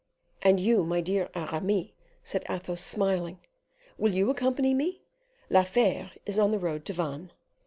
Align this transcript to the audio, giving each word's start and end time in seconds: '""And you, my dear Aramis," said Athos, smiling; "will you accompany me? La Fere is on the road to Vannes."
'""And 0.41 0.59
you, 0.59 0.83
my 0.83 0.99
dear 0.99 1.29
Aramis," 1.35 1.89
said 2.23 2.43
Athos, 2.49 2.81
smiling; 2.83 3.37
"will 3.99 4.15
you 4.15 4.31
accompany 4.31 4.73
me? 4.73 5.03
La 5.47 5.63
Fere 5.63 6.09
is 6.25 6.39
on 6.39 6.49
the 6.49 6.57
road 6.57 6.85
to 6.85 6.93
Vannes." 6.93 7.29